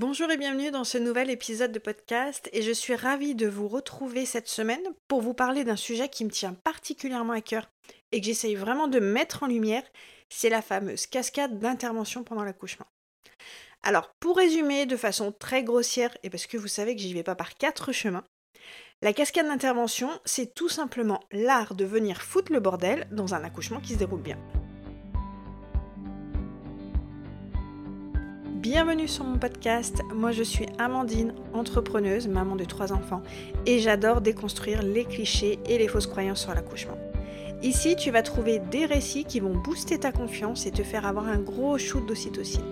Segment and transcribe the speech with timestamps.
[0.00, 3.66] Bonjour et bienvenue dans ce nouvel épisode de podcast et je suis ravie de vous
[3.66, 7.68] retrouver cette semaine pour vous parler d'un sujet qui me tient particulièrement à cœur
[8.12, 9.82] et que j'essaye vraiment de mettre en lumière,
[10.28, 12.86] c'est la fameuse cascade d'intervention pendant l'accouchement.
[13.82, 17.24] Alors pour résumer de façon très grossière et parce que vous savez que j'y vais
[17.24, 18.24] pas par quatre chemins,
[19.02, 23.80] la cascade d'intervention c'est tout simplement l'art de venir foutre le bordel dans un accouchement
[23.80, 24.38] qui se déroule bien.
[28.58, 30.02] Bienvenue sur mon podcast.
[30.12, 33.22] Moi je suis Amandine, entrepreneuse, maman de trois enfants
[33.66, 36.98] et j'adore déconstruire les clichés et les fausses croyances sur l'accouchement.
[37.62, 41.28] Ici, tu vas trouver des récits qui vont booster ta confiance et te faire avoir
[41.28, 42.64] un gros shoot d'ocytocine.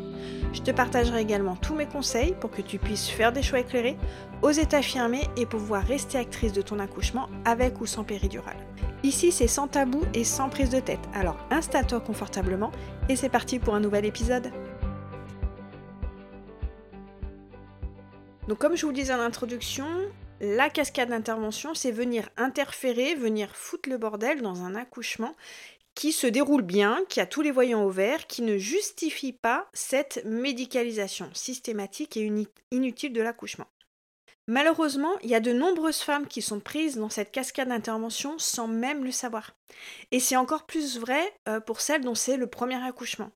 [0.52, 3.96] Je te partagerai également tous mes conseils pour que tu puisses faire des choix éclairés,
[4.42, 8.56] oser t'affirmer et pouvoir rester actrice de ton accouchement avec ou sans péridurale.
[9.04, 11.08] Ici, c'est sans tabou et sans prise de tête.
[11.14, 12.72] Alors installe-toi confortablement
[13.08, 14.50] et c'est parti pour un nouvel épisode.
[18.48, 19.86] Donc comme je vous le disais en introduction,
[20.40, 25.34] la cascade d'intervention, c'est venir interférer, venir foutre le bordel dans un accouchement
[25.96, 29.68] qui se déroule bien, qui a tous les voyants au vert, qui ne justifie pas
[29.72, 32.30] cette médicalisation systématique et
[32.70, 33.66] inutile de l'accouchement.
[34.46, 38.68] Malheureusement, il y a de nombreuses femmes qui sont prises dans cette cascade d'intervention sans
[38.68, 39.56] même le savoir.
[40.12, 43.32] Et c'est encore plus vrai euh, pour celles dont c'est le premier accouchement.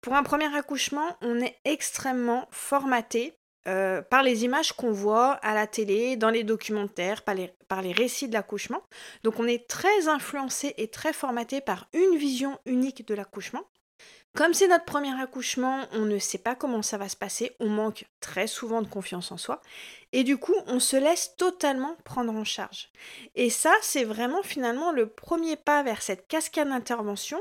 [0.00, 3.34] Pour un premier accouchement, on est extrêmement formaté
[3.66, 7.82] euh, par les images qu'on voit à la télé, dans les documentaires, par les, par
[7.82, 8.82] les récits de l'accouchement.
[9.22, 13.62] Donc on est très influencé et très formaté par une vision unique de l'accouchement.
[14.36, 17.68] Comme c'est notre premier accouchement, on ne sait pas comment ça va se passer, on
[17.68, 19.60] manque très souvent de confiance en soi,
[20.10, 22.90] et du coup, on se laisse totalement prendre en charge.
[23.36, 27.40] Et ça, c'est vraiment finalement le premier pas vers cette cascade d'intervention,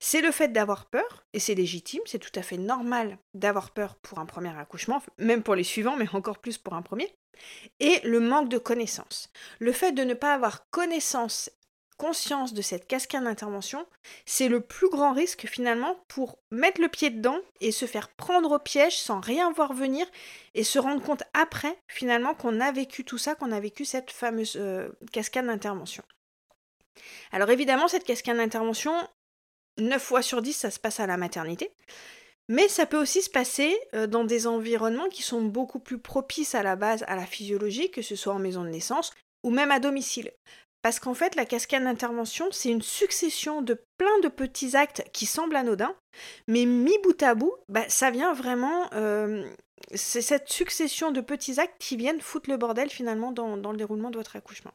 [0.00, 3.94] c'est le fait d'avoir peur, et c'est légitime, c'est tout à fait normal d'avoir peur
[3.94, 7.14] pour un premier accouchement, même pour les suivants, mais encore plus pour un premier,
[7.78, 9.30] et le manque de connaissance.
[9.60, 11.50] Le fait de ne pas avoir connaissance
[12.02, 13.86] conscience de cette cascade d'intervention,
[14.26, 18.50] c'est le plus grand risque finalement pour mettre le pied dedans et se faire prendre
[18.50, 20.04] au piège sans rien voir venir
[20.54, 24.10] et se rendre compte après finalement qu'on a vécu tout ça, qu'on a vécu cette
[24.10, 26.02] fameuse euh, cascade d'intervention.
[27.30, 28.94] Alors évidemment, cette cascade d'intervention,
[29.78, 31.70] 9 fois sur 10, ça se passe à la maternité.
[32.48, 36.56] Mais ça peut aussi se passer euh, dans des environnements qui sont beaucoup plus propices
[36.56, 39.12] à la base à la physiologie, que ce soit en maison de naissance
[39.44, 40.32] ou même à domicile.
[40.82, 45.26] Parce qu'en fait, la cascade d'intervention, c'est une succession de plein de petits actes qui
[45.26, 45.94] semblent anodins,
[46.48, 48.92] mais mis bout à bout, bah, ça vient vraiment...
[48.92, 49.48] Euh,
[49.94, 53.78] c'est cette succession de petits actes qui viennent foutre le bordel finalement dans, dans le
[53.78, 54.72] déroulement de votre accouchement.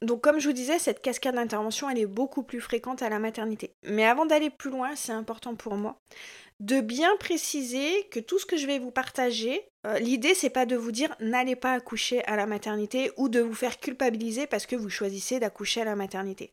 [0.00, 3.18] Donc comme je vous disais, cette cascade d'intervention, elle est beaucoup plus fréquente à la
[3.18, 3.74] maternité.
[3.84, 5.98] Mais avant d'aller plus loin, c'est important pour moi
[6.60, 10.66] de bien préciser que tout ce que je vais vous partager, euh, l'idée c'est pas
[10.66, 14.66] de vous dire n'allez pas accoucher à la maternité ou de vous faire culpabiliser parce
[14.66, 16.52] que vous choisissez d'accoucher à la maternité.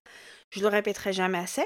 [0.52, 1.66] Je le répéterai jamais assez.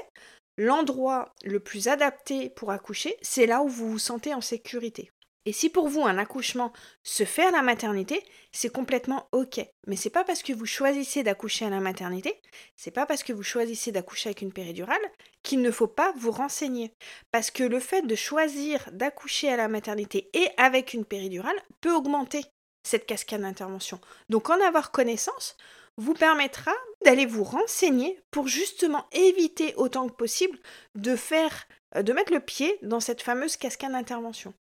[0.56, 5.10] L'endroit le plus adapté pour accoucher, c'est là où vous vous sentez en sécurité.
[5.46, 9.60] Et si pour vous un accouchement se fait à la maternité, c'est complètement ok.
[9.86, 12.40] Mais c'est pas parce que vous choisissez d'accoucher à la maternité,
[12.76, 15.00] c'est pas parce que vous choisissez d'accoucher avec une péridurale
[15.42, 16.92] qu'il ne faut pas vous renseigner.
[17.32, 21.94] Parce que le fait de choisir d'accoucher à la maternité et avec une péridurale peut
[21.94, 22.44] augmenter
[22.82, 24.00] cette cascade d'intervention.
[24.28, 25.56] Donc en avoir connaissance
[25.96, 26.72] vous permettra
[27.04, 30.58] d'aller vous renseigner pour justement éviter autant que possible
[30.94, 34.54] de faire de mettre le pied dans cette fameuse cascade d'intervention.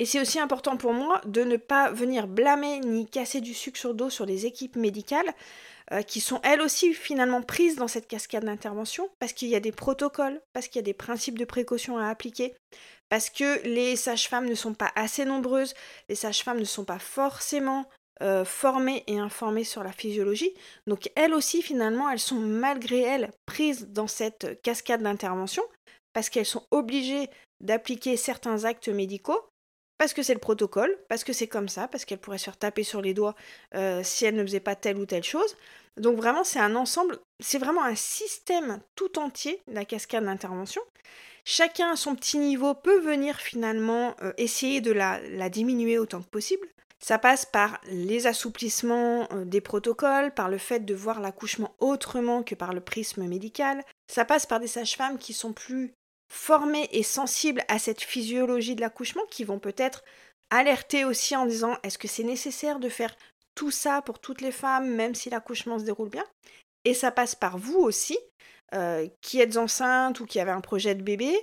[0.00, 3.78] Et c'est aussi important pour moi de ne pas venir blâmer ni casser du sucre
[3.78, 5.30] sur dos sur les équipes médicales
[5.92, 9.60] euh, qui sont elles aussi finalement prises dans cette cascade d'intervention parce qu'il y a
[9.60, 12.56] des protocoles, parce qu'il y a des principes de précaution à appliquer,
[13.10, 15.74] parce que les sages-femmes ne sont pas assez nombreuses,
[16.08, 17.84] les sages-femmes ne sont pas forcément
[18.22, 20.54] euh, formées et informées sur la physiologie.
[20.86, 25.64] Donc elles aussi finalement elles sont malgré elles prises dans cette cascade d'intervention
[26.14, 27.28] parce qu'elles sont obligées
[27.60, 29.49] d'appliquer certains actes médicaux
[30.00, 32.56] parce que c'est le protocole, parce que c'est comme ça, parce qu'elle pourrait se faire
[32.56, 33.34] taper sur les doigts
[33.74, 35.58] euh, si elle ne faisait pas telle ou telle chose.
[35.98, 40.80] Donc vraiment, c'est un ensemble, c'est vraiment un système tout entier, la cascade d'intervention.
[41.44, 45.20] Chacun à son petit niveau peut venir finalement euh, essayer de la,
[45.50, 46.66] diminuer autant que possible.
[46.98, 52.42] Ça passe par les assouplissements euh, des protocoles, par le fait de voir l'accouchement autrement
[52.42, 53.84] que par le prisme médical.
[54.10, 55.92] Ça passe par des sages-femmes qui sont plus
[56.30, 60.04] formés et sensibles à cette physiologie de l'accouchement qui vont peut-être
[60.50, 63.14] alerter aussi en disant est-ce que c'est nécessaire de faire
[63.54, 66.24] tout ça pour toutes les femmes même si l'accouchement se déroule bien?
[66.84, 68.18] Et ça passe par vous aussi
[68.72, 71.36] euh, qui êtes enceinte ou qui avez un projet de bébé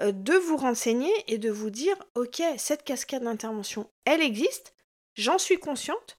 [0.00, 4.74] euh, de vous renseigner et de vous dire ok cette cascade d'intervention elle existe
[5.14, 6.18] j'en suis consciente.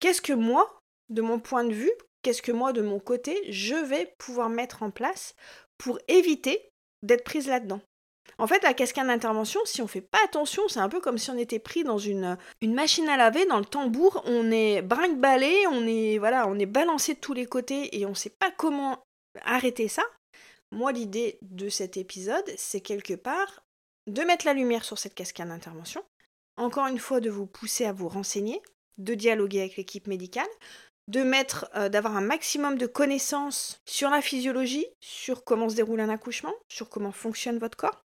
[0.00, 1.92] Qu'est-ce que moi, de mon point de vue,
[2.22, 5.34] qu'est-ce que moi, de mon côté, je vais pouvoir mettre en place
[5.78, 6.70] pour éviter
[7.06, 7.80] d'être prise là-dedans
[8.38, 11.30] en fait, la cascade d'intervention, si on fait pas attention, c'est un peu comme si
[11.30, 15.86] on était pris dans une, machine à laver, dans le tambour, on est brinque-ballé, on
[15.86, 19.02] est voilà, on est balancé de tous les côtés et on sait pas comment
[19.42, 20.02] arrêter ça.
[20.70, 23.64] Moi, l'idée de cet épisode, c'est quelque part
[24.06, 26.02] de mettre la lumière sur cette cascade d'intervention,
[26.56, 28.60] encore une fois de vous pousser à vous renseigner,
[28.98, 30.48] de dialoguer avec l'équipe médicale,
[31.08, 36.00] de mettre, euh, d'avoir un maximum de connaissances sur la physiologie, sur comment se déroule
[36.00, 38.02] un accouchement, sur comment fonctionne votre corps,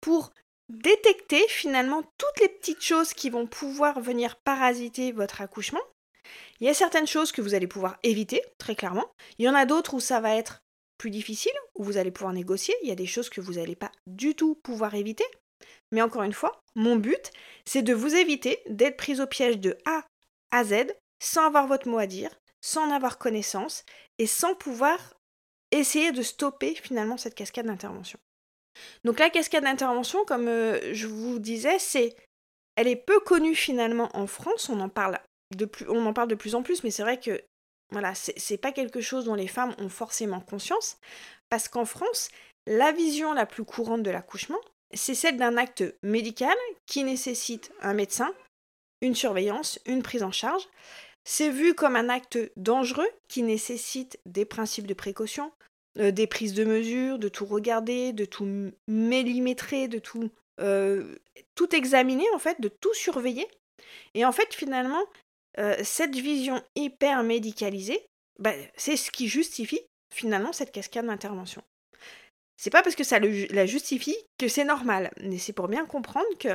[0.00, 0.32] pour
[0.68, 5.80] détecter finalement toutes les petites choses qui vont pouvoir venir parasiter votre accouchement.
[6.60, 9.10] Il y a certaines choses que vous allez pouvoir éviter, très clairement.
[9.38, 10.62] Il y en a d'autres où ça va être
[10.98, 12.74] plus difficile, où vous allez pouvoir négocier.
[12.82, 15.24] Il y a des choses que vous n'allez pas du tout pouvoir éviter.
[15.92, 17.30] Mais encore une fois, mon but,
[17.64, 20.04] c'est de vous éviter d'être prise au piège de A
[20.50, 23.84] à Z sans avoir votre mot à dire, sans en avoir connaissance
[24.18, 25.14] et sans pouvoir
[25.70, 28.18] essayer de stopper finalement cette cascade d'intervention.
[29.04, 32.16] Donc la cascade d'intervention, comme euh, je vous disais, c'est
[32.76, 35.18] elle est peu connue finalement en France, on en parle
[35.54, 37.42] de plus, en plus, mais c'est vrai que
[37.92, 40.98] voilà, c'est pas quelque chose dont les femmes ont forcément conscience,
[41.48, 42.30] parce qu'en France,
[42.66, 44.60] la vision la plus courante de l'accouchement,
[44.94, 48.32] c'est celle d'un acte médical qui nécessite un médecin,
[49.02, 50.62] une surveillance, une prise en charge.
[51.24, 55.52] C'est vu comme un acte dangereux qui nécessite des principes de précaution,
[55.98, 60.30] euh, des prises de mesures, de tout regarder, de tout millimétrer, de tout,
[60.60, 61.16] euh,
[61.54, 63.46] tout examiner en fait, de tout surveiller.
[64.14, 65.02] Et en fait finalement,
[65.58, 68.06] euh, cette vision hyper médicalisée,
[68.38, 69.80] bah, c'est ce qui justifie
[70.14, 71.62] finalement cette cascade d'intervention.
[72.56, 76.28] C'est pas parce que ça la justifie que c'est normal, mais c'est pour bien comprendre
[76.38, 76.48] que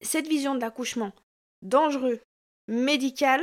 [0.00, 1.12] cette vision de l'accouchement
[1.62, 2.20] dangereux,
[2.68, 3.42] médical,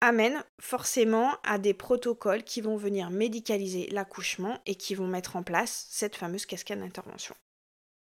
[0.00, 5.42] amène forcément à des protocoles qui vont venir médicaliser l'accouchement et qui vont mettre en
[5.42, 7.34] place cette fameuse cascade d'intervention.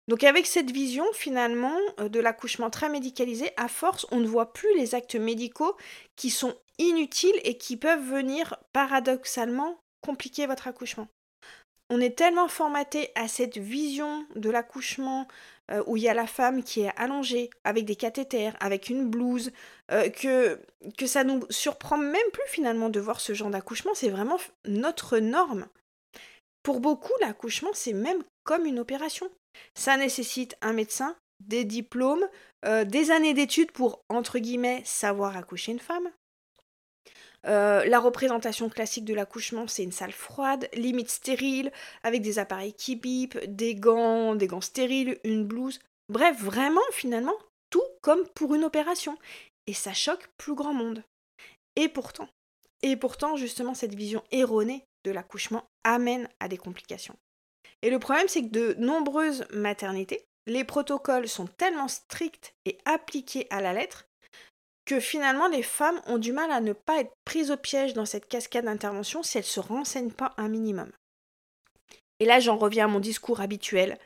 [0.09, 4.53] Donc avec cette vision finalement euh, de l'accouchement très médicalisé, à force, on ne voit
[4.53, 5.75] plus les actes médicaux
[6.15, 11.07] qui sont inutiles et qui peuvent venir paradoxalement compliquer votre accouchement
[11.89, 15.27] on est tellement formaté à cette vision de l'accouchement
[15.71, 19.09] euh, où il y a la femme qui est allongée avec des cathéters, avec une
[19.09, 19.51] blouse,
[19.91, 20.59] euh, que,
[20.97, 23.91] que ça nous surprend même plus finalement de voir ce genre d'accouchement.
[23.93, 25.67] C'est vraiment notre norme.
[26.63, 29.29] Pour beaucoup, l'accouchement, c'est même comme une opération.
[29.73, 32.27] Ça nécessite un médecin, des diplômes,
[32.65, 36.09] euh, des années d'études pour, entre guillemets, savoir accoucher une femme.
[37.45, 41.71] Euh, la représentation classique de l'accouchement, c'est une salle froide, limite stérile,
[42.03, 45.79] avec des appareils qui bipent, des gants, des gants stériles, une blouse.
[46.09, 47.35] Bref, vraiment, finalement,
[47.69, 49.17] tout comme pour une opération.
[49.67, 51.03] Et ça choque plus grand monde.
[51.75, 52.27] Et pourtant,
[52.81, 57.15] et pourtant, justement, cette vision erronée de l'accouchement amène à des complications.
[57.81, 63.47] Et le problème, c'est que de nombreuses maternités, les protocoles sont tellement stricts et appliqués
[63.49, 64.06] à la lettre
[64.87, 68.05] que finalement les femmes ont du mal à ne pas être prises au piège dans
[68.05, 70.91] cette cascade d'intervention si elles ne se renseignent pas un minimum.
[72.19, 73.99] Et là j'en reviens à mon discours habituel.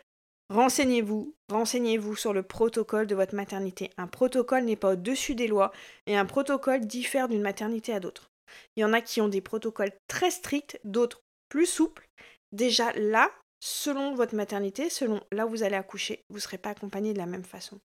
[0.50, 3.92] Renseignez-vous, renseignez-vous sur le protocole de votre maternité.
[3.98, 5.72] Un protocole n'est pas au-dessus des lois
[6.08, 8.32] et un protocole diffère d'une maternité à d'autres.
[8.76, 12.10] Il y en a qui ont des protocoles très stricts, d'autres plus souples.
[12.52, 16.72] Déjà là, selon votre maternité, selon là où vous allez accoucher, vous ne serez pas
[16.72, 17.80] accompagné de la même façon.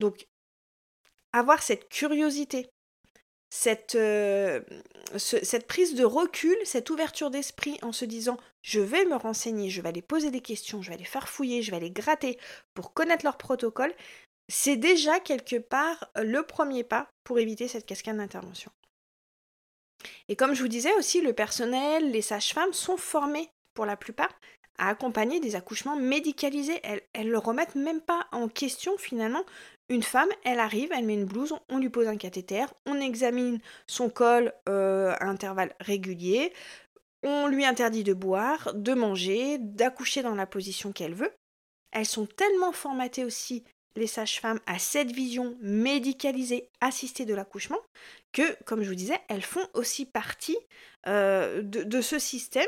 [0.00, 0.26] Donc
[1.38, 2.68] avoir cette curiosité,
[3.50, 4.60] cette, euh,
[5.16, 9.80] cette prise de recul, cette ouverture d'esprit en se disant je vais me renseigner, je
[9.80, 12.38] vais aller poser des questions, je vais aller faire fouiller, je vais aller gratter
[12.74, 13.94] pour connaître leur protocole,
[14.48, 18.70] c'est déjà quelque part le premier pas pour éviter cette cascade d'intervention.
[20.28, 24.32] Et comme je vous disais aussi, le personnel, les sages-femmes sont formés pour la plupart
[24.78, 26.80] à accompagner des accouchements médicalisés.
[26.82, 29.44] Elles ne le remettent même pas en question finalement
[29.88, 33.60] une femme, elle arrive, elle met une blouse, on lui pose un cathéter, on examine
[33.86, 36.52] son col euh, à intervalles réguliers,
[37.22, 41.32] on lui interdit de boire, de manger, d'accoucher dans la position qu'elle veut.
[41.92, 43.64] Elles sont tellement formatées aussi,
[43.94, 47.78] les sages-femmes, à cette vision médicalisée, assistée de l'accouchement,
[48.32, 50.58] que, comme je vous disais, elles font aussi partie
[51.06, 52.66] euh, de ce système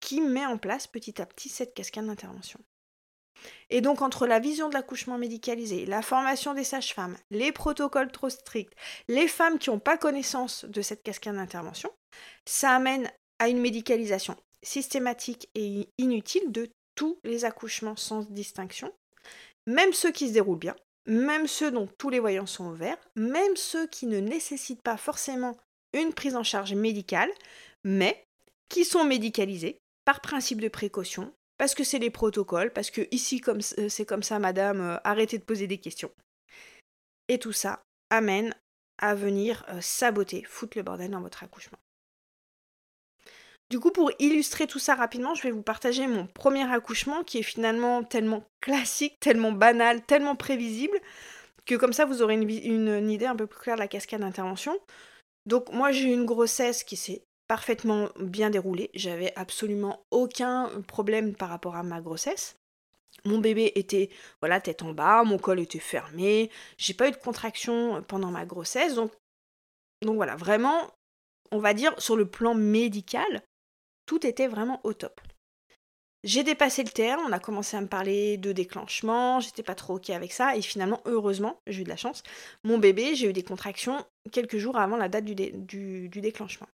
[0.00, 2.60] qui met en place petit à petit cette cascade d'intervention.
[3.70, 8.30] Et donc entre la vision de l'accouchement médicalisé, la formation des sages-femmes, les protocoles trop
[8.30, 8.74] stricts,
[9.08, 11.90] les femmes qui n'ont pas connaissance de cette cascade d'intervention,
[12.46, 18.92] ça amène à une médicalisation systématique et inutile de tous les accouchements sans distinction,
[19.66, 20.74] même ceux qui se déroulent bien,
[21.06, 25.56] même ceux dont tous les voyants sont ouverts, même ceux qui ne nécessitent pas forcément
[25.92, 27.30] une prise en charge médicale,
[27.84, 28.24] mais
[28.68, 33.40] qui sont médicalisés par principe de précaution, parce que c'est les protocoles, parce que ici
[33.40, 36.10] comme c'est comme ça, madame, euh, arrêtez de poser des questions.
[37.28, 38.54] Et tout ça amène
[38.98, 41.78] à venir euh, saboter, foutre le bordel dans votre accouchement.
[43.70, 47.38] Du coup, pour illustrer tout ça rapidement, je vais vous partager mon premier accouchement qui
[47.38, 50.98] est finalement tellement classique, tellement banal, tellement prévisible,
[51.66, 54.78] que comme ça vous aurez une, idée un peu plus claire de la cascade d'intervention.
[55.44, 61.48] Donc moi j'ai une grossesse qui s'est parfaitement bien déroulée, j'avais absolument aucun problème par
[61.48, 62.56] rapport à ma grossesse.
[63.24, 67.16] Mon bébé était voilà tête en bas, mon col était fermé, j'ai pas eu de
[67.16, 69.12] contraction pendant ma grossesse, donc
[70.02, 70.92] donc voilà vraiment,
[71.50, 73.42] on va dire sur le plan médical,
[74.06, 75.20] tout était vraiment au top.
[76.24, 79.96] J'ai dépassé le terme, on a commencé à me parler de déclenchement, j'étais pas trop
[79.96, 82.22] ok avec ça, et finalement, heureusement, j'ai eu de la chance,
[82.64, 86.68] mon bébé, j'ai eu des contractions quelques jours avant la date du déclenchement.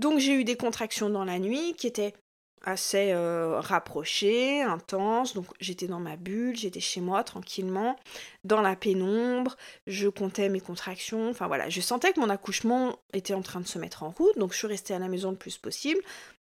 [0.00, 2.14] Donc j'ai eu des contractions dans la nuit qui étaient
[2.62, 5.34] assez euh, rapproché, intense.
[5.34, 7.96] Donc j'étais dans ma bulle, j'étais chez moi tranquillement,
[8.42, 11.28] dans la pénombre, je comptais mes contractions.
[11.28, 14.38] Enfin voilà, je sentais que mon accouchement était en train de se mettre en route,
[14.38, 16.00] donc je suis restée à la maison le plus possible.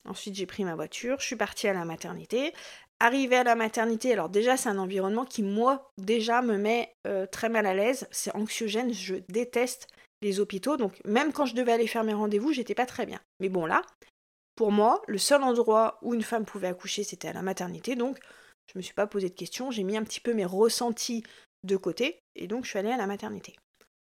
[0.05, 2.53] Ensuite j'ai pris ma voiture, je suis partie à la maternité.
[2.99, 7.27] Arrivée à la maternité, alors déjà c'est un environnement qui moi déjà me met euh,
[7.27, 9.87] très mal à l'aise, c'est anxiogène, je déteste
[10.25, 13.21] les hôpitaux, donc même quand je devais aller faire mes rendez-vous, j'étais pas très bien.
[13.41, 13.83] Mais bon là,
[14.57, 18.19] pour moi, le seul endroit où une femme pouvait accoucher, c'était à la maternité, donc
[18.73, 21.23] je me suis pas posé de questions, j'ai mis un petit peu mes ressentis
[21.63, 23.57] de côté, et donc je suis allée à la maternité.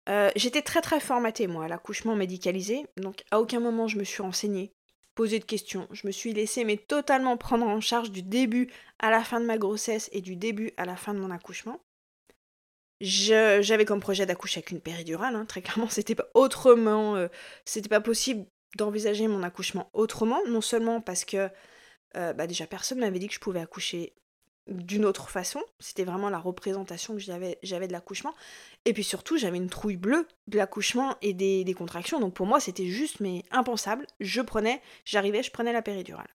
[0.08, 4.04] Euh, j'étais très très formatée, moi, à l'accouchement médicalisé, donc à aucun moment je me
[4.04, 4.72] suis renseignée,
[5.14, 9.10] posé de questions, je me suis laissée mais totalement prendre en charge du début à
[9.10, 11.80] la fin de ma grossesse et du début à la fin de mon accouchement.
[13.00, 17.28] J'avais comme projet d'accoucher avec une péridurale, hein, très clairement, c'était pas autrement, euh,
[17.64, 21.50] c'était pas possible d'envisager mon accouchement autrement, non seulement parce que
[22.16, 24.14] euh, bah déjà personne m'avait dit que je pouvais accoucher
[24.66, 28.34] d'une autre façon, c'était vraiment la représentation que j'avais, de l'accouchement,
[28.84, 32.46] et puis surtout j'avais une trouille bleue de l'accouchement et des, des contractions, donc pour
[32.46, 36.28] moi c'était juste mais impensable, je prenais, j'arrivais, je prenais la péridurale.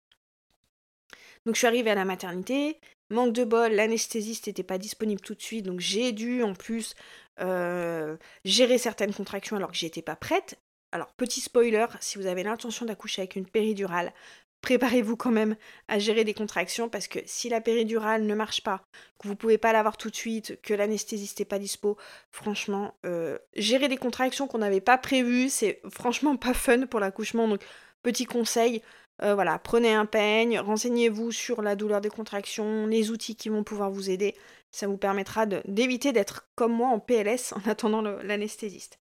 [1.45, 2.79] Donc je suis arrivée à la maternité,
[3.09, 6.95] manque de bol, l'anesthésiste n'était pas disponible tout de suite, donc j'ai dû en plus
[7.39, 10.59] euh, gérer certaines contractions alors que j'étais pas prête.
[10.91, 14.13] Alors, petit spoiler, si vous avez l'intention d'accoucher avec une péridurale,
[14.61, 15.55] préparez-vous quand même
[15.87, 18.83] à gérer des contractions parce que si la péridurale ne marche pas,
[19.17, 21.97] que vous pouvez pas l'avoir tout de suite, que l'anesthésiste n'est pas dispo,
[22.31, 27.47] franchement, euh, gérer des contractions qu'on n'avait pas prévues, c'est franchement pas fun pour l'accouchement.
[27.47, 27.61] Donc,
[28.03, 28.81] petit conseil,
[29.23, 33.63] euh, voilà, prenez un peigne, renseignez-vous sur la douleur des contractions, les outils qui vont
[33.63, 34.35] pouvoir vous aider.
[34.71, 38.99] Ça vous permettra d'éviter d'être comme moi en PLS en attendant l'anesthésiste.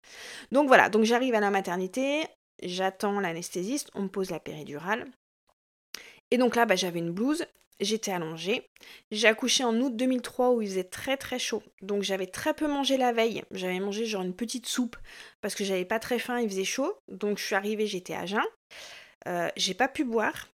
[0.52, 2.24] Donc voilà, donc j'arrive à la maternité,
[2.62, 5.06] j'attends l'anesthésiste, on me pose la péridurale.
[6.30, 7.44] Et donc là, bah, j'avais une blouse,
[7.80, 8.68] j'étais allongée.
[9.10, 11.62] J'ai accouché en août 2003 où il faisait très très chaud.
[11.82, 13.42] Donc j'avais très peu mangé la veille.
[13.50, 14.96] J'avais mangé genre une petite soupe
[15.40, 16.96] parce que j'avais pas très faim, il faisait chaud.
[17.08, 18.44] Donc je suis arrivée, j'étais à jeun.
[19.28, 20.48] Euh, j'ai pas pu boire.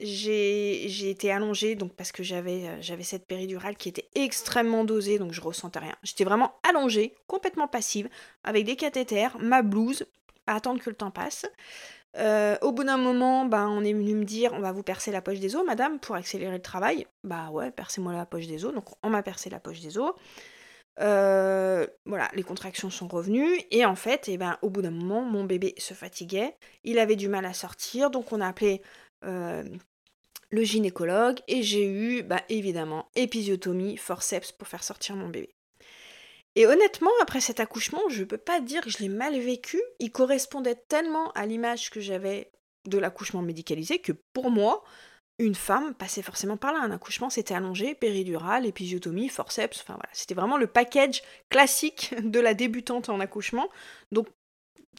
[0.00, 5.18] J'ai été allongée donc parce que j'avais euh, j'avais cette péridurale qui était extrêmement dosée
[5.18, 5.94] donc je ressentais rien.
[6.02, 8.08] J'étais vraiment allongée, complètement passive,
[8.42, 10.04] avec des cathéters, ma blouse,
[10.48, 11.46] à attendre que le temps passe.
[12.18, 15.12] Euh, au bout d'un moment, bah, on est venu me dire on va vous percer
[15.12, 17.06] la poche des os, madame, pour accélérer le travail.
[17.22, 18.74] Bah ouais, percez-moi la poche des os.
[18.74, 20.12] Donc on m'a percé la poche des os.
[21.00, 25.22] Euh, voilà, les contractions sont revenues et en fait, eh ben, au bout d'un moment,
[25.22, 28.82] mon bébé se fatiguait, il avait du mal à sortir, donc on a appelé
[29.24, 29.64] euh,
[30.50, 35.54] le gynécologue et j'ai eu bah, évidemment épisiotomie, forceps pour faire sortir mon bébé.
[36.54, 40.12] Et honnêtement, après cet accouchement, je peux pas dire que je l'ai mal vécu, il
[40.12, 42.50] correspondait tellement à l'image que j'avais
[42.86, 44.84] de l'accouchement médicalisé que pour moi,
[45.42, 46.80] une femme passait forcément par là.
[46.80, 50.08] Un accouchement, c'était allongé, péridurale, épisiotomie, forceps, enfin voilà.
[50.12, 53.68] C'était vraiment le package classique de la débutante en accouchement.
[54.12, 54.28] Donc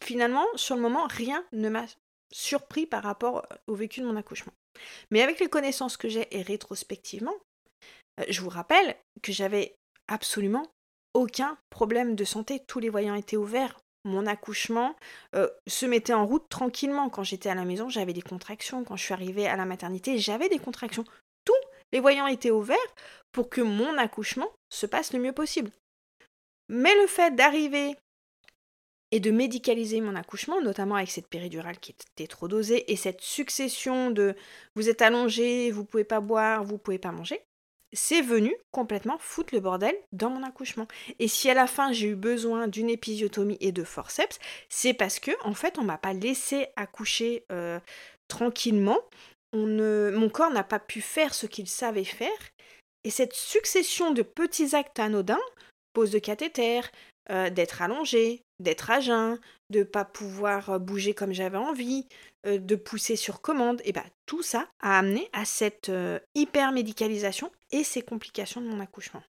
[0.01, 1.85] finalement, sur le moment, rien ne m'a
[2.31, 4.53] surpris par rapport au vécu de mon accouchement.
[5.11, 7.35] Mais avec les connaissances que j'ai et rétrospectivement,
[8.19, 9.75] euh, je vous rappelle que j'avais
[10.07, 10.67] absolument
[11.13, 12.59] aucun problème de santé.
[12.67, 14.95] Tous les voyants étaient ouverts mon accouchement
[15.35, 17.09] euh, se mettait en route tranquillement.
[17.09, 18.83] Quand j'étais à la maison, j'avais des contractions.
[18.83, 21.05] Quand je suis arrivée à la maternité, j'avais des contractions.
[21.45, 21.53] Tous
[21.91, 22.77] les voyants étaient ouverts
[23.31, 25.71] pour que mon accouchement se passe le mieux possible.
[26.69, 27.95] Mais le fait d'arriver
[29.11, 33.21] et de médicaliser mon accouchement, notamment avec cette péridurale qui était trop dosée et cette
[33.21, 34.35] succession de
[34.75, 37.39] vous êtes allongé, vous pouvez pas boire, vous pouvez pas manger,
[37.93, 40.87] c'est venu complètement foutre le bordel dans mon accouchement.
[41.19, 45.19] Et si à la fin j'ai eu besoin d'une épisiotomie et de forceps, c'est parce
[45.19, 47.79] que en fait on m'a pas laissé accoucher euh,
[48.27, 48.99] tranquillement.
[49.53, 52.29] On mon corps n'a pas pu faire ce qu'il savait faire.
[53.03, 55.39] Et cette succession de petits actes anodins,
[55.93, 56.81] pose de cathéter,
[57.29, 59.39] euh, d'être allongé, d'être à jeun,
[59.69, 62.07] de pas pouvoir euh, bouger comme j'avais envie,
[62.45, 65.91] euh, de pousser sur commande, et bah tout ça a amené à cette
[66.33, 69.23] hyper médicalisation et ces complications de mon accouchement.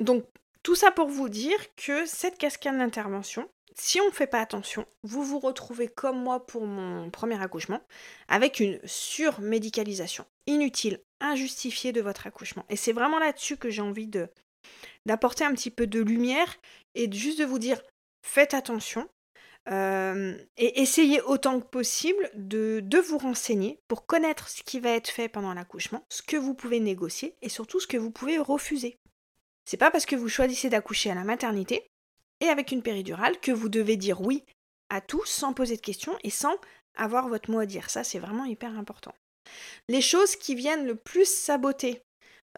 [0.00, 0.24] Donc
[0.62, 4.86] tout ça pour vous dire que cette cascade d'intervention, si on ne fait pas attention,
[5.02, 7.80] vous vous retrouvez comme moi pour mon premier accouchement,
[8.28, 12.64] avec une surmédicalisation inutile, injustifiée de votre accouchement.
[12.68, 14.28] Et c'est vraiment là-dessus que j'ai envie de
[15.06, 16.56] d'apporter un petit peu de lumière
[16.94, 17.82] et juste de vous dire
[18.22, 19.08] faites attention
[19.70, 25.08] euh, et essayez autant que possible de, vous renseigner pour connaître ce qui va être
[25.08, 28.96] fait pendant l'accouchement, ce que vous pouvez négocier et surtout ce que vous pouvez refuser.
[29.64, 31.86] C'est pas parce que vous choisissez d'accoucher à la maternité
[32.40, 34.44] et avec une péridurale que vous devez dire oui
[34.90, 36.56] à tout sans poser de questions et sans
[36.96, 37.88] avoir votre mot à dire.
[37.88, 39.14] Ça, c'est vraiment hyper important.
[39.88, 42.02] Les choses qui viennent le plus saboter,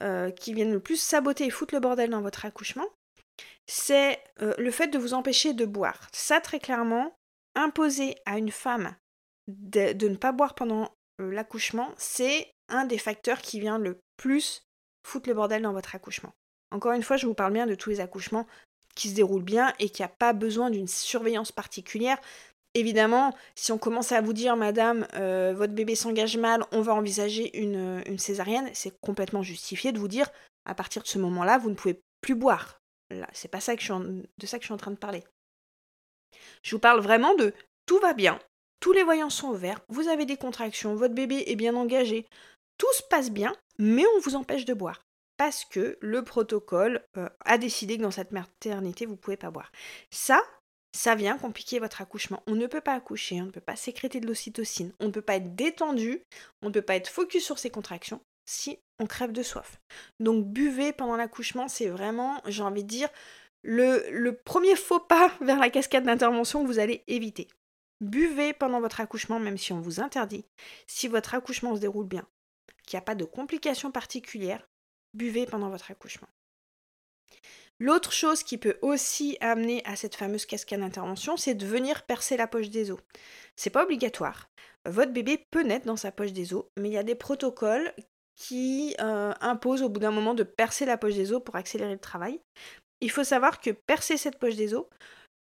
[0.03, 2.87] euh, qui viennent le plus saboter et foutre le bordel dans votre accouchement,
[3.67, 6.09] c'est euh, le fait de vous empêcher de boire.
[6.13, 7.15] Ça, très clairement,
[7.55, 8.95] imposer à une femme
[9.49, 10.91] de, ne pas boire pendant
[11.21, 14.63] euh, l'accouchement, c'est un des facteurs qui vient le plus
[15.07, 16.33] foutre le bordel dans votre accouchement.
[16.71, 18.47] Encore une fois, je vous parle bien de tous les accouchements
[18.95, 22.19] qui se déroulent bien et qui a pas besoin d'une surveillance particulière.
[22.75, 26.95] Évidemment, si on commence à vous dire, madame, euh, votre bébé s'engage mal, on va
[26.95, 30.29] envisager une, une césarienne, c'est complètement justifié de vous dire,
[30.65, 32.81] à partir de ce moment-là, vous ne pouvez plus boire.
[33.11, 35.25] Là, c'est pas de ça que je suis en train de parler.
[36.63, 37.53] Je vous parle vraiment de
[37.87, 38.39] tout va bien,
[38.81, 42.27] tous les voyants sont ouverts, vous avez des contractions, votre bébé est bien engagé,
[42.79, 45.05] tout se passe bien, mais on vous empêche de boire
[45.37, 49.51] parce que le protocole euh, a décidé que dans cette maternité, vous ne pouvez pas
[49.51, 49.73] boire.
[50.11, 50.43] Ça,
[50.93, 52.43] ça vient compliquer votre accouchement.
[52.47, 55.23] On ne peut pas accoucher, on ne peut pas sécréter de l'ocytocine, on ne peut
[55.23, 56.23] pas être détendu,
[56.63, 59.81] on ne peut pas être focus sur ses contractions si on crève de soif.
[60.21, 63.09] Donc buvez pendant l'accouchement, c'est vraiment, j'ai envie de dire,
[63.63, 67.49] le, le premier faux pas vers la cascade d'intervention que vous allez éviter.
[68.01, 70.45] Buvez pendant votre accouchement, même si on vous interdit.
[70.87, 72.27] Si votre accouchement se déroule bien,
[72.87, 74.69] qu'il n'y a pas de complications particulières,
[75.15, 76.29] buvez pendant votre accouchement.
[77.81, 82.37] L'autre chose qui peut aussi amener à cette fameuse cascade d'intervention, c'est de venir percer
[82.37, 83.01] la poche des os.
[83.57, 84.49] C'est pas obligatoire.
[84.87, 87.93] Votre bébé peut naître dans sa poche des os, mais il y a des protocoles
[88.37, 91.93] qui euh, imposent au bout d'un moment de percer la poche des os pour accélérer
[91.93, 92.41] le travail.
[93.01, 94.87] Il faut savoir que percer cette poche des os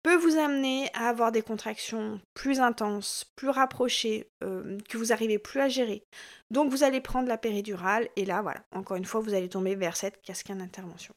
[0.02, 5.38] peut vous amener à avoir des contractions plus intenses, plus rapprochées, euh, que vous n'arrivez
[5.38, 6.04] plus à gérer.
[6.50, 9.74] Donc vous allez prendre la péridurale et là, voilà, encore une fois, vous allez tomber
[9.74, 11.14] vers cette cascade d'intervention.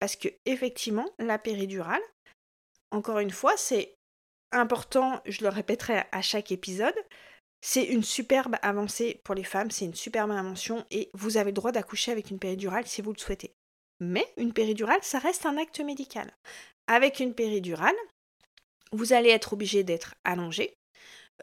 [0.00, 2.02] Parce que effectivement, la péridurale,
[2.90, 3.94] encore une fois, c'est
[4.52, 6.94] important, je le répéterai à chaque épisode,
[7.68, 11.56] c'est une superbe avancée pour les femmes, c'est une superbe invention et vous avez le
[11.56, 13.56] droit d'accoucher avec une péridurale si vous le souhaitez.
[13.98, 16.30] Mais une péridurale, ça reste un acte médical.
[16.86, 17.96] Avec une péridurale,
[18.92, 20.78] vous allez être obligé d'être allongé,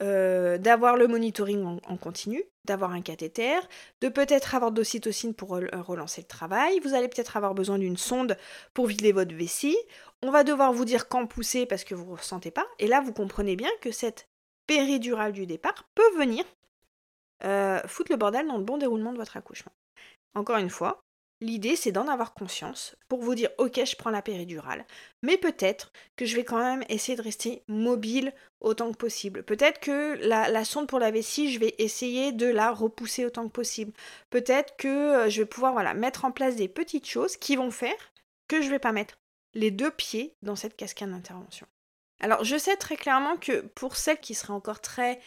[0.01, 3.59] euh, d'avoir le monitoring en, continu, d'avoir un cathéter,
[3.99, 8.37] de peut-être avoir d'ocytocine pour relancer le travail, vous allez peut-être avoir besoin d'une sonde
[8.73, 9.77] pour vider votre vessie,
[10.21, 13.01] on va devoir vous dire quand pousser parce que vous ne ressentez pas, et là
[13.01, 14.29] vous comprenez bien que cette
[14.67, 16.43] péridurale du départ peut venir
[17.43, 19.73] euh, foutre le bordel dans le bon déroulement de votre accouchement.
[20.35, 21.03] Encore une fois,
[21.43, 24.85] L'idée, c'est d'en avoir conscience pour vous dire, ok, je prends la péridurale,
[25.23, 29.43] mais peut-être que je vais quand même essayer de rester mobile autant que possible.
[29.43, 33.51] Peut-être que la, sonde pour la vessie, je vais essayer de la repousser autant que
[33.51, 33.91] possible.
[34.29, 37.71] Peut-être que euh, je vais pouvoir voilà, mettre en place des petites choses qui vont
[37.71, 38.13] faire
[38.47, 39.17] que je ne vais pas mettre
[39.53, 41.67] les deux pieds dans cette cascade d'intervention.
[42.23, 45.19] Alors, je sais très clairement que pour celles qui seraient encore très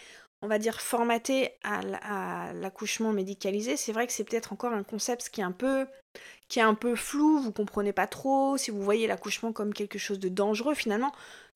[0.42, 5.30] on va dire, formaté à l'accouchement médicalisé, c'est vrai que c'est peut-être encore un concept
[5.30, 9.98] qui est un peu flou, vous comprenez pas trop, si vous voyez l'accouchement comme quelque
[9.98, 11.12] chose de dangereux, finalement,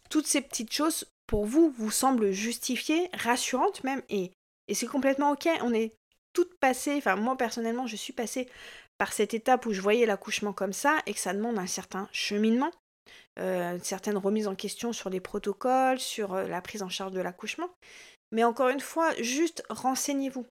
[0.08, 4.32] toutes ces petites choses pour vous vous semblent justifiées, rassurantes même, et
[4.72, 5.48] c'est complètement ok.
[5.62, 5.94] On est
[6.32, 8.48] toutes passées, enfin moi personnellement je suis passée
[8.98, 12.08] par cette étape où je voyais l'accouchement comme ça et que ça demande un certain
[12.12, 12.70] cheminement,
[13.40, 17.12] euh, une certaine remise en question sur les protocoles, sur euh, la prise en charge
[17.12, 17.70] de l'accouchement.
[18.32, 20.46] Mais encore une fois, juste renseignez-vous.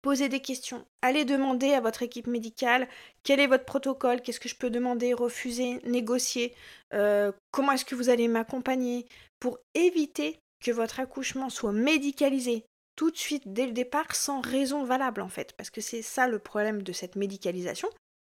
[0.00, 0.84] Posez des questions.
[1.00, 2.88] Allez demander à votre équipe médicale
[3.22, 6.54] quel est votre protocole, qu'est-ce que je peux demander, refuser, négocier,
[6.92, 9.06] euh, comment est-ce que vous allez m'accompagner
[9.38, 12.64] pour éviter que votre accouchement soit médicalisé
[12.96, 15.52] tout de suite dès le départ sans raison valable en fait.
[15.56, 17.88] Parce que c'est ça le problème de cette médicalisation,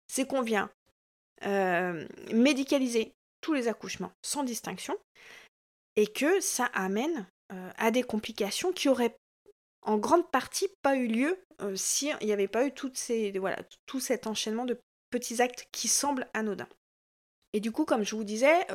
[0.09, 0.71] c'est qu'on vient
[1.45, 4.96] euh, médicaliser tous les accouchements sans distinction
[5.96, 9.16] et que ça amène euh, à des complications qui auraient
[9.83, 13.59] en grande partie pas eu lieu euh, s'il n'y avait pas eu toutes ces, voilà,
[13.87, 14.79] tout cet enchaînement de
[15.11, 16.68] petits actes qui semblent anodins.
[17.53, 18.66] Et du coup, comme je vous disais,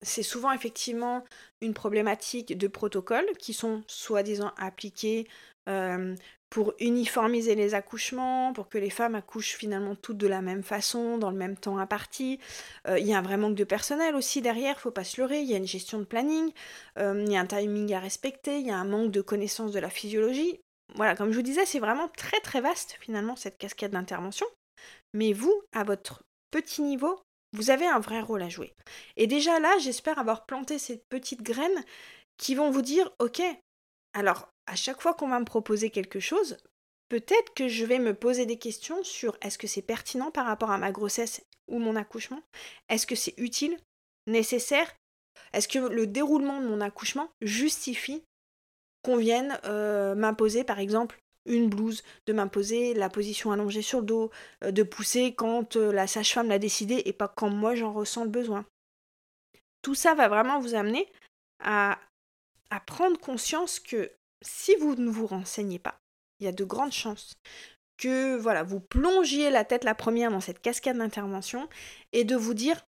[0.00, 1.24] c'est souvent effectivement
[1.60, 5.26] une problématique de protocoles qui sont soi-disant appliqués
[6.54, 11.18] pour uniformiser les accouchements, pour que les femmes accouchent finalement toutes de la même façon,
[11.18, 12.38] dans le même temps imparti.
[12.86, 15.40] Euh, il y a un vrai manque de personnel aussi derrière, faut pas se leurrer,
[15.40, 16.52] il y a une gestion de planning,
[16.96, 19.80] il y a un timing à respecter, il y a un manque de connaissance de
[19.80, 20.60] la physiologie.
[20.94, 24.46] Voilà, comme je vous disais, c'est vraiment très très vaste finalement cette cascade d'intervention.
[25.12, 27.20] Mais vous, à votre petit niveau,
[27.52, 28.72] vous avez un vrai rôle à jouer.
[29.16, 31.84] Et déjà là, j'espère avoir planté ces petites graines
[32.36, 33.42] qui vont vous dire, ok,
[34.12, 36.58] alors à chaque fois qu'on va me proposer quelque chose,
[37.08, 40.70] peut-être que je vais me poser des questions sur est-ce que c'est pertinent par rapport
[40.70, 42.42] à ma grossesse ou mon accouchement?
[42.88, 43.78] Est-ce que c'est utile?
[44.26, 44.94] Nécessaire?
[45.52, 48.22] Est-ce que le déroulement de mon accouchement justifie
[49.02, 54.06] qu'on vienne euh, m'imposer par exemple une blouse, de m'imposer la position allongée sur le
[54.06, 54.30] dos,
[54.62, 58.24] euh, de pousser quand euh, la sage-femme l'a décidé et pas quand moi j'en ressens
[58.24, 58.64] le besoin?
[59.82, 61.06] Tout ça va vraiment vous amener
[61.62, 61.98] à,
[62.70, 64.10] à prendre conscience que
[64.42, 65.98] si vous ne vous renseignez pas,
[66.40, 67.34] il y a de grandes chances
[67.96, 71.68] que voilà, vous plongiez la tête la première dans cette cascade d'intervention
[72.12, 72.84] et de vous dire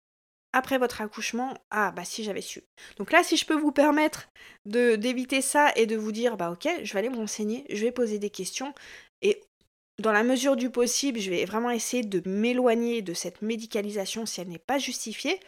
[0.53, 2.63] après votre accouchement, ah bah si j'avais su.
[2.97, 4.29] Donc là, si je peux vous permettre
[4.65, 7.81] de d'éviter ça et de vous dire, bah ok, je vais aller me renseigner, je
[7.81, 8.73] vais poser des questions
[9.21, 9.41] et
[9.99, 14.41] dans la mesure du possible, je vais vraiment essayer de m'éloigner de cette médicalisation si
[14.41, 15.39] elle n'est pas justifiée.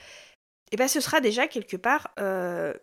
[0.72, 2.74] Et bien ce sera déjà quelque part euh,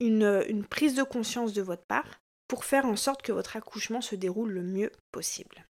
[0.00, 4.00] une, une prise de conscience de votre part pour faire en sorte que votre accouchement
[4.00, 5.66] se déroule le mieux possible.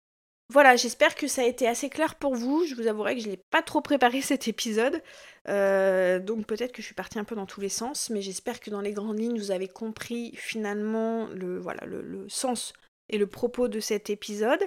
[0.50, 2.66] Voilà, j'espère que ça a été assez clair pour vous.
[2.66, 5.02] Je vous avouerai que je n'ai pas trop préparé cet épisode.
[5.48, 8.60] Euh, donc peut-être que je suis partie un peu dans tous les sens, mais j'espère
[8.60, 12.74] que dans les grandes lignes, vous avez compris finalement le, voilà, le, sens
[13.10, 14.64] et le propos de cet épisode.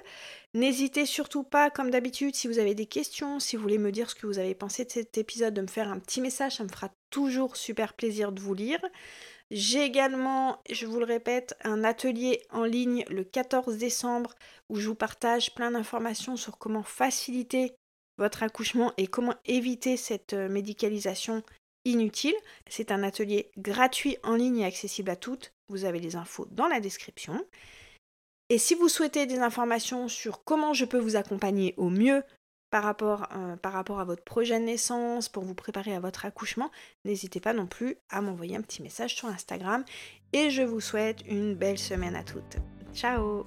[0.54, 4.10] N'hésitez surtout pas, comme d'habitude, si vous avez des questions, si vous voulez me dire
[4.10, 6.64] ce que vous avez pensé de cet épisode, de me faire un petit message, ça
[6.64, 8.80] me fera toujours super plaisir de vous lire.
[9.50, 14.34] J'ai également, je vous le répète, un atelier en ligne le 14 décembre
[14.68, 17.72] où je vous partage plein d'informations sur comment faciliter
[18.18, 21.42] votre accouchement et comment éviter cette euh, médicalisation
[21.84, 22.34] inutile.
[22.68, 25.52] C'est un atelier gratuit en ligne et accessible à toutes.
[25.68, 27.42] Vous avez les infos dans la description.
[28.50, 32.22] Et si vous souhaitez des informations sur comment je peux vous accompagner au mieux
[32.70, 36.26] par rapport, euh, par rapport à votre projet de naissance, pour vous préparer à votre
[36.26, 36.70] accouchement,
[37.04, 39.84] n'hésitez pas non plus à m'envoyer un petit message sur Instagram.
[40.32, 42.58] Et je vous souhaite une belle semaine à toutes.
[42.94, 43.46] Ciao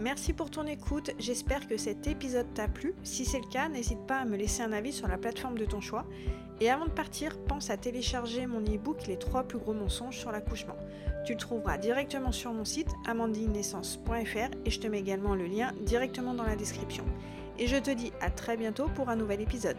[0.00, 2.94] Merci pour ton écoute, j'espère que cet épisode t'a plu.
[3.02, 5.64] Si c'est le cas, n'hésite pas à me laisser un avis sur la plateforme de
[5.64, 6.06] ton choix.
[6.60, 10.30] Et avant de partir, pense à télécharger mon e-book Les 3 plus gros mensonges sur
[10.30, 10.76] l'accouchement.
[11.26, 15.72] Tu le trouveras directement sur mon site amandinenaissance.fr et je te mets également le lien
[15.80, 17.04] directement dans la description.
[17.58, 19.78] Et je te dis à très bientôt pour un nouvel épisode.